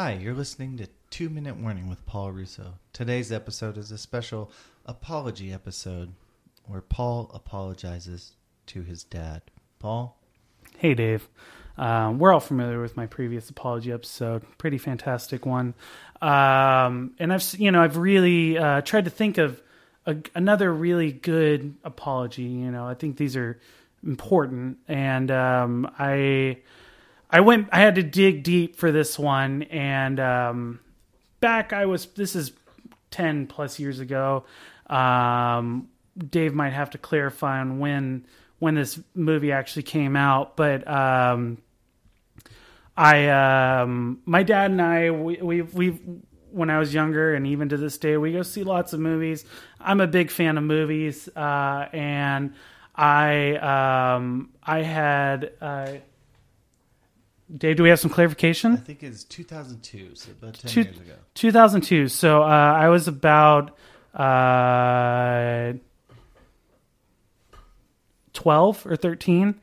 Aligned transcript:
Hi, 0.00 0.12
you're 0.12 0.32
listening 0.32 0.76
to 0.76 0.86
Two 1.10 1.28
Minute 1.28 1.56
Warning 1.56 1.88
with 1.88 2.06
Paul 2.06 2.30
Russo. 2.30 2.74
Today's 2.92 3.32
episode 3.32 3.76
is 3.76 3.90
a 3.90 3.98
special 3.98 4.48
apology 4.86 5.52
episode 5.52 6.12
where 6.66 6.82
Paul 6.82 7.28
apologizes 7.34 8.34
to 8.66 8.82
his 8.82 9.02
dad. 9.02 9.42
Paul? 9.80 10.16
Hey, 10.76 10.94
Dave. 10.94 11.28
Um, 11.76 12.20
we're 12.20 12.32
all 12.32 12.38
familiar 12.38 12.80
with 12.80 12.96
my 12.96 13.06
previous 13.06 13.50
apology 13.50 13.90
episode. 13.90 14.44
Pretty 14.56 14.78
fantastic 14.78 15.44
one. 15.44 15.74
Um, 16.22 17.14
and 17.18 17.32
I've, 17.32 17.42
you 17.58 17.72
know, 17.72 17.82
I've 17.82 17.96
really 17.96 18.56
uh, 18.56 18.82
tried 18.82 19.06
to 19.06 19.10
think 19.10 19.36
of 19.36 19.60
a, 20.06 20.14
another 20.32 20.72
really 20.72 21.10
good 21.10 21.74
apology. 21.82 22.44
You 22.44 22.70
know, 22.70 22.86
I 22.86 22.94
think 22.94 23.16
these 23.16 23.34
are 23.34 23.58
important, 24.04 24.78
and 24.86 25.28
um, 25.32 25.90
I, 25.98 26.58
I 27.30 27.40
went, 27.40 27.68
I 27.72 27.80
had 27.80 27.96
to 27.96 28.02
dig 28.02 28.42
deep 28.42 28.76
for 28.76 28.90
this 28.90 29.18
one, 29.18 29.64
and 29.64 30.18
um, 30.18 30.80
back 31.40 31.72
I 31.72 31.86
was. 31.86 32.06
This 32.06 32.34
is 32.34 32.52
ten 33.10 33.46
plus 33.46 33.78
years 33.78 34.00
ago. 34.00 34.44
Um, 34.86 35.88
Dave 36.30 36.54
might 36.54 36.72
have 36.72 36.90
to 36.90 36.98
clarify 36.98 37.60
on 37.60 37.78
when 37.78 38.26
when 38.58 38.74
this 38.74 38.98
movie 39.14 39.52
actually 39.52 39.82
came 39.82 40.16
out, 40.16 40.56
but 40.56 40.88
um, 40.88 41.58
I 42.96 43.28
um, 43.28 44.20
my 44.24 44.42
dad 44.42 44.70
and 44.70 44.80
I 44.80 45.10
we 45.10 45.36
we 45.36 45.62
we 45.62 45.88
when 46.50 46.70
I 46.70 46.78
was 46.78 46.94
younger 46.94 47.34
and 47.34 47.46
even 47.46 47.68
to 47.68 47.76
this 47.76 47.98
day 47.98 48.16
we 48.16 48.32
go 48.32 48.42
see 48.42 48.64
lots 48.64 48.94
of 48.94 49.00
movies. 49.00 49.44
I'm 49.78 50.00
a 50.00 50.06
big 50.06 50.30
fan 50.30 50.56
of 50.56 50.64
movies, 50.64 51.28
uh, 51.36 51.88
and 51.92 52.54
I 52.94 54.14
um, 54.16 54.50
I 54.62 54.82
had. 54.82 55.52
Uh, 55.60 55.92
Dave, 57.56 57.76
do 57.76 57.82
we 57.82 57.88
have 57.88 57.98
some 57.98 58.10
clarification? 58.10 58.72
I 58.74 58.76
think 58.76 59.02
it's 59.02 59.24
2002, 59.24 60.14
so 60.14 60.30
about 60.32 60.54
10 60.54 60.70
Two- 60.70 60.82
years 60.82 60.96
ago. 60.98 61.14
2002. 61.34 62.08
So 62.08 62.42
uh, 62.42 62.46
I 62.46 62.88
was 62.88 63.08
about 63.08 63.76
uh, 64.14 65.72
12 68.34 68.86
or 68.86 68.96
13. 68.96 69.54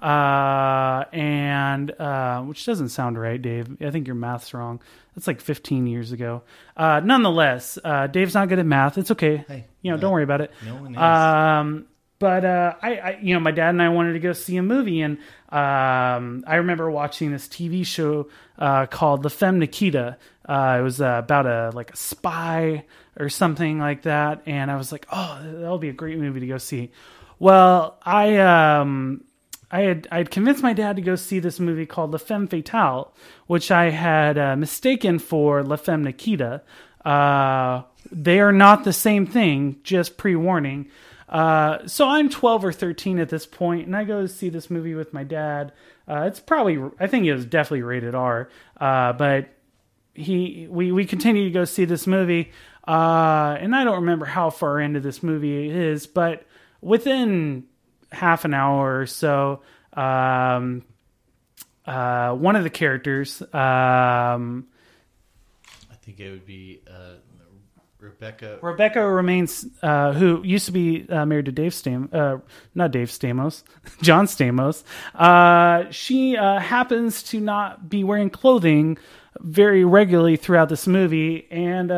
Uh, 0.00 1.04
and 1.12 1.90
uh, 2.00 2.42
which 2.42 2.64
doesn't 2.64 2.90
sound 2.90 3.18
right, 3.20 3.40
Dave. 3.42 3.76
I 3.82 3.90
think 3.90 4.06
your 4.06 4.14
math's 4.14 4.54
wrong. 4.54 4.80
That's 5.14 5.26
like 5.26 5.40
15 5.40 5.86
years 5.86 6.12
ago. 6.12 6.42
Uh, 6.76 7.00
nonetheless, 7.00 7.78
uh, 7.82 8.06
Dave's 8.06 8.34
not 8.34 8.48
good 8.48 8.58
at 8.60 8.66
math. 8.66 8.96
It's 8.98 9.10
okay. 9.10 9.44
Hey, 9.48 9.66
you 9.82 9.90
know, 9.90 9.96
uh, 9.96 10.00
don't 10.00 10.12
worry 10.12 10.22
about 10.22 10.40
it. 10.40 10.52
No 10.64 10.76
one 10.76 10.94
is. 10.94 10.98
Um, 11.00 11.86
but 12.22 12.44
uh, 12.44 12.76
I, 12.80 12.96
I, 12.98 13.18
you 13.20 13.34
know, 13.34 13.40
my 13.40 13.50
dad 13.50 13.70
and 13.70 13.82
I 13.82 13.88
wanted 13.88 14.12
to 14.12 14.20
go 14.20 14.32
see 14.32 14.56
a 14.56 14.62
movie, 14.62 15.00
and 15.00 15.18
um, 15.48 16.44
I 16.46 16.54
remember 16.58 16.88
watching 16.88 17.32
this 17.32 17.48
TV 17.48 17.84
show 17.84 18.28
uh, 18.60 18.86
called 18.86 19.24
The 19.24 19.28
Femme 19.28 19.58
Nikita. 19.58 20.18
Uh, 20.48 20.76
it 20.78 20.82
was 20.82 21.00
uh, 21.00 21.16
about 21.18 21.46
a 21.46 21.72
like 21.74 21.92
a 21.92 21.96
spy 21.96 22.84
or 23.18 23.28
something 23.28 23.80
like 23.80 24.02
that, 24.02 24.42
and 24.46 24.70
I 24.70 24.76
was 24.76 24.92
like, 24.92 25.04
oh, 25.10 25.40
that'll 25.42 25.78
be 25.78 25.88
a 25.88 25.92
great 25.92 26.16
movie 26.16 26.38
to 26.38 26.46
go 26.46 26.58
see. 26.58 26.92
Well, 27.40 27.98
I 28.04 28.36
um, 28.36 29.24
I 29.72 29.80
had 29.80 30.06
I 30.12 30.18
had 30.18 30.30
convinced 30.30 30.62
my 30.62 30.74
dad 30.74 30.94
to 30.94 31.02
go 31.02 31.16
see 31.16 31.40
this 31.40 31.58
movie 31.58 31.86
called 31.86 32.12
La 32.12 32.18
Femme 32.18 32.46
Fatale, 32.46 33.12
which 33.48 33.72
I 33.72 33.90
had 33.90 34.38
uh, 34.38 34.54
mistaken 34.54 35.18
for 35.18 35.64
La 35.64 35.74
Femme 35.74 36.04
Nikita. 36.04 36.62
Uh, 37.04 37.82
they 38.10 38.40
are 38.40 38.52
not 38.52 38.84
the 38.84 38.92
same 38.92 39.26
thing. 39.26 39.76
Just 39.82 40.16
pre 40.16 40.36
warning. 40.36 40.88
Uh, 41.28 41.86
so 41.86 42.08
I'm 42.08 42.28
12 42.28 42.64
or 42.66 42.72
13 42.72 43.18
at 43.18 43.30
this 43.30 43.46
point, 43.46 43.86
and 43.86 43.96
I 43.96 44.04
go 44.04 44.26
see 44.26 44.50
this 44.50 44.68
movie 44.70 44.94
with 44.94 45.14
my 45.14 45.24
dad. 45.24 45.72
Uh, 46.06 46.24
it's 46.26 46.40
probably 46.40 46.78
I 47.00 47.06
think 47.06 47.24
it 47.24 47.32
was 47.32 47.46
definitely 47.46 47.82
rated 47.82 48.14
R, 48.14 48.50
uh, 48.78 49.14
but 49.14 49.48
he 50.14 50.66
we 50.70 50.92
we 50.92 51.06
continue 51.06 51.44
to 51.44 51.50
go 51.50 51.64
see 51.64 51.84
this 51.84 52.06
movie 52.06 52.52
uh 52.86 53.56
and 53.58 53.74
i 53.74 53.84
don't 53.84 54.00
remember 54.00 54.26
how 54.26 54.50
far 54.50 54.80
into 54.80 55.00
this 55.00 55.22
movie 55.22 55.68
it 55.68 55.74
is 55.74 56.06
but 56.06 56.44
within 56.80 57.64
half 58.10 58.44
an 58.44 58.52
hour 58.52 59.00
or 59.00 59.06
so 59.06 59.62
um 59.94 60.82
uh 61.86 62.32
one 62.34 62.56
of 62.56 62.62
the 62.62 62.70
characters 62.70 63.42
um 63.54 64.66
think 66.04 66.20
it 66.20 66.30
would 66.30 66.46
be 66.46 66.82
uh, 66.88 67.14
Rebecca. 67.98 68.58
Rebecca 68.60 69.06
remains, 69.06 69.64
uh, 69.82 70.12
who 70.12 70.42
used 70.42 70.66
to 70.66 70.72
be 70.72 71.08
uh, 71.08 71.24
married 71.24 71.46
to 71.46 71.52
Dave 71.52 71.72
Stam, 71.72 72.08
uh, 72.12 72.38
not 72.74 72.90
Dave 72.90 73.08
Stamos, 73.08 73.62
John 74.02 74.26
Stamos. 74.26 74.82
Uh, 75.14 75.90
she 75.90 76.36
uh, 76.36 76.58
happens 76.58 77.22
to 77.24 77.40
not 77.40 77.88
be 77.88 78.02
wearing 78.02 78.30
clothing 78.30 78.98
very 79.40 79.84
regularly 79.84 80.36
throughout 80.36 80.68
this 80.68 80.86
movie, 80.86 81.46
and 81.50 81.90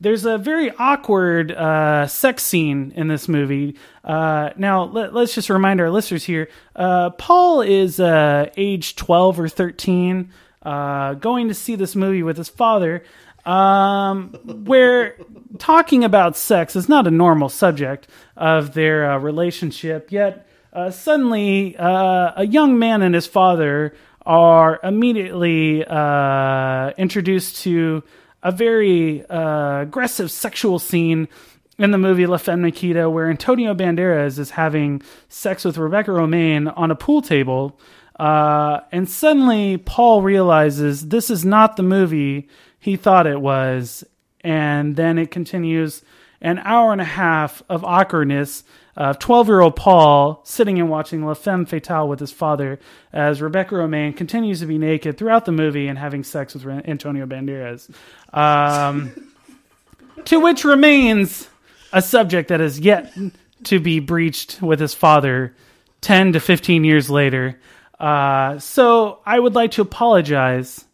there's 0.00 0.24
a 0.24 0.38
very 0.38 0.70
awkward 0.70 1.50
uh, 1.52 2.06
sex 2.06 2.42
scene 2.42 2.92
in 2.94 3.08
this 3.08 3.28
movie. 3.28 3.76
Uh, 4.04 4.50
now, 4.56 4.84
let, 4.84 5.14
us 5.14 5.34
just 5.34 5.50
remind 5.50 5.80
our 5.80 5.90
listeners 5.90 6.24
here: 6.24 6.48
uh, 6.76 7.10
Paul 7.10 7.60
is 7.62 7.98
age 8.00 8.96
12 8.96 9.40
or 9.40 9.48
13, 9.48 10.32
uh, 10.64 11.14
going 11.14 11.48
to 11.48 11.54
see 11.54 11.74
this 11.74 11.94
movie 11.94 12.22
with 12.22 12.36
his 12.36 12.48
father 12.48 13.02
um, 13.46 14.30
where 14.44 15.16
talking 15.58 16.04
about 16.04 16.36
sex 16.36 16.76
is 16.76 16.88
not 16.88 17.06
a 17.06 17.10
normal 17.10 17.48
subject 17.48 18.08
of 18.36 18.74
their 18.74 19.10
uh, 19.10 19.18
relationship. 19.18 20.10
Yet 20.10 20.46
uh, 20.72 20.90
suddenly, 20.90 21.76
uh, 21.76 22.32
a 22.36 22.46
young 22.46 22.78
man 22.78 23.02
and 23.02 23.14
his 23.14 23.26
father 23.26 23.94
are 24.26 24.80
immediately 24.82 25.84
uh, 25.84 26.90
introduced 26.96 27.62
to 27.62 28.02
a 28.42 28.50
very 28.50 29.24
uh, 29.26 29.82
aggressive 29.82 30.30
sexual 30.30 30.78
scene. 30.78 31.28
In 31.76 31.90
the 31.90 31.98
movie 31.98 32.24
La 32.24 32.36
Femme 32.36 32.62
Nikita, 32.62 33.10
where 33.10 33.28
Antonio 33.28 33.74
Banderas 33.74 34.38
is 34.38 34.50
having 34.50 35.02
sex 35.28 35.64
with 35.64 35.76
Rebecca 35.76 36.12
Romijn 36.12 36.72
on 36.76 36.92
a 36.92 36.94
pool 36.94 37.20
table, 37.20 37.80
uh, 38.20 38.78
and 38.92 39.10
suddenly 39.10 39.78
Paul 39.78 40.22
realizes 40.22 41.08
this 41.08 41.30
is 41.30 41.44
not 41.44 41.76
the 41.76 41.82
movie 41.82 42.48
he 42.84 42.96
thought 42.96 43.26
it 43.26 43.40
was. 43.40 44.04
And 44.42 44.94
then 44.94 45.16
it 45.16 45.30
continues 45.30 46.02
an 46.42 46.58
hour 46.58 46.92
and 46.92 47.00
a 47.00 47.04
half 47.04 47.62
of 47.66 47.82
awkwardness 47.82 48.62
of 48.94 49.18
12 49.18 49.48
year 49.48 49.60
old 49.60 49.74
Paul 49.74 50.42
sitting 50.44 50.78
and 50.78 50.90
watching 50.90 51.24
La 51.24 51.32
Femme 51.32 51.64
Fatale 51.64 52.06
with 52.06 52.20
his 52.20 52.30
father 52.30 52.78
as 53.10 53.40
Rebecca 53.40 53.74
Romijn 53.74 54.14
continues 54.14 54.60
to 54.60 54.66
be 54.66 54.76
naked 54.76 55.16
throughout 55.16 55.46
the 55.46 55.50
movie 55.50 55.88
and 55.88 55.98
having 55.98 56.22
sex 56.22 56.52
with 56.52 56.66
Antonio 56.86 57.24
Banderas. 57.24 57.88
Um, 58.34 59.32
to 60.26 60.38
which 60.38 60.62
remains 60.62 61.48
a 61.90 62.02
subject 62.02 62.50
that 62.50 62.60
is 62.60 62.78
yet 62.78 63.16
to 63.62 63.80
be 63.80 63.98
breached 63.98 64.60
with 64.60 64.78
his 64.78 64.92
father 64.92 65.56
10 66.02 66.34
to 66.34 66.40
15 66.40 66.84
years 66.84 67.08
later. 67.08 67.58
Uh, 67.98 68.58
so 68.58 69.20
I 69.24 69.40
would 69.40 69.54
like 69.54 69.70
to 69.72 69.80
apologize, 69.80 70.84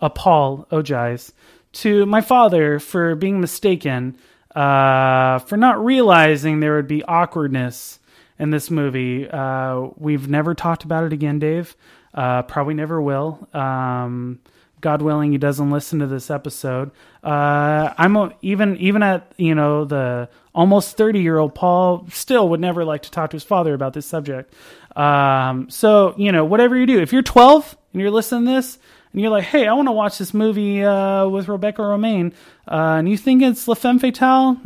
apologize 0.00 1.32
to 1.72 2.06
my 2.06 2.20
father 2.20 2.78
for 2.78 3.14
being 3.14 3.40
mistaken, 3.40 4.16
uh, 4.54 5.38
for 5.40 5.56
not 5.56 5.84
realizing 5.84 6.60
there 6.60 6.76
would 6.76 6.88
be 6.88 7.02
awkwardness 7.04 7.98
in 8.38 8.50
this 8.50 8.70
movie. 8.70 9.28
Uh, 9.28 9.88
we've 9.96 10.28
never 10.28 10.54
talked 10.54 10.84
about 10.84 11.04
it 11.04 11.12
again, 11.12 11.38
Dave. 11.38 11.76
Uh, 12.14 12.42
probably 12.42 12.74
never 12.74 13.00
will. 13.00 13.46
Um, 13.52 14.40
God 14.80 15.02
willing, 15.02 15.32
he 15.32 15.38
doesn't 15.38 15.70
listen 15.70 15.98
to 15.98 16.06
this 16.06 16.30
episode. 16.30 16.90
Uh, 17.22 17.92
I'm 17.96 18.16
a, 18.16 18.32
even 18.40 18.76
even 18.76 19.02
at 19.02 19.32
you 19.36 19.54
know 19.54 19.84
the 19.84 20.28
almost 20.54 20.96
thirty 20.96 21.20
year 21.20 21.38
old 21.38 21.54
Paul 21.54 22.06
still 22.10 22.48
would 22.50 22.60
never 22.60 22.84
like 22.84 23.02
to 23.02 23.10
talk 23.10 23.30
to 23.30 23.36
his 23.36 23.44
father 23.44 23.74
about 23.74 23.94
this 23.94 24.06
subject. 24.06 24.52
Um, 24.94 25.68
so 25.70 26.14
you 26.16 26.30
know 26.30 26.44
whatever 26.44 26.76
you 26.76 26.86
do, 26.86 27.00
if 27.00 27.12
you're 27.12 27.22
12 27.22 27.76
and 27.92 28.00
you're 28.00 28.10
listening 28.10 28.46
to 28.46 28.52
this 28.52 28.78
and 29.12 29.20
you're 29.20 29.30
like, 29.30 29.44
hey, 29.44 29.66
I 29.66 29.72
want 29.72 29.88
to 29.88 29.92
watch 29.92 30.18
this 30.18 30.34
movie 30.34 30.84
uh, 30.84 31.26
with 31.28 31.48
Rebecca 31.48 31.82
Romijn, 31.82 32.32
uh, 32.68 32.96
and 32.98 33.08
you 33.08 33.16
think 33.16 33.42
it's 33.42 33.66
La 33.66 33.74
Femme 33.74 33.98
Fatale, 33.98 34.58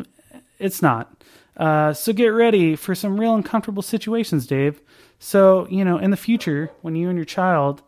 it's 0.58 0.82
not. 0.82 1.22
Uh, 1.56 1.92
so 1.92 2.12
get 2.12 2.28
ready 2.28 2.74
for 2.74 2.94
some 2.94 3.20
real 3.20 3.34
uncomfortable 3.34 3.82
situations, 3.82 4.46
Dave. 4.46 4.80
So 5.18 5.66
you 5.70 5.84
know 5.84 5.98
in 5.98 6.10
the 6.10 6.16
future 6.16 6.70
when 6.80 6.96
you 6.96 7.08
and 7.08 7.18
your 7.18 7.26
child 7.26 7.82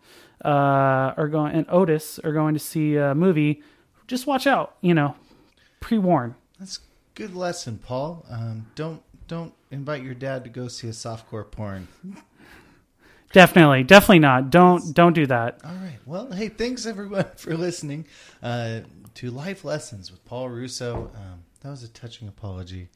uh, 0.45 1.15
are 1.17 1.29
going 1.29 1.55
and 1.55 1.67
Otis 1.71 2.19
are 2.19 2.33
going 2.33 2.55
to 2.55 2.61
see 2.61 2.97
a 2.97 3.15
movie, 3.15 3.63
just 4.07 4.27
watch 4.27 4.47
out. 4.47 4.77
You 4.83 4.95
know, 4.95 5.17
pre 5.81 5.99
warn. 5.99 6.35
That's 6.59 6.81
good 7.15 7.35
lesson, 7.35 7.79
Paul. 7.79 8.27
Um, 8.29 8.67
don't 8.75 9.03
don't 9.29 9.55
invite 9.71 10.03
your 10.03 10.15
dad 10.15 10.45
to 10.45 10.51
go 10.51 10.69
see 10.69 10.89
a 10.89 10.93
softcore 10.93 11.51
porn. 11.51 11.89
Definitely, 13.33 13.85
definitely 13.85 14.19
not. 14.19 14.51
Don't 14.51 14.95
don't 14.95 15.15
do 15.15 15.27
that. 15.27 15.61
All 15.65 15.75
right. 15.75 15.99
Well, 16.05 16.31
hey, 16.33 16.49
thanks 16.49 16.85
everyone 16.87 17.27
for 17.37 17.57
listening 17.57 18.07
uh, 18.43 18.81
to 19.15 19.31
Life 19.31 19.65
Lessons 19.65 20.11
with 20.11 20.25
Paul 20.25 20.51
Russo. 20.51 21.11
Um, 21.15 21.45
that 21.61 21.71
was 21.71 21.83
a 21.83 21.89
touching 21.89 22.29
apology. 22.29 22.89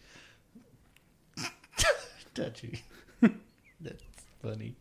Touchy. 2.35 2.83
That's 3.81 4.03
funny. 4.43 4.77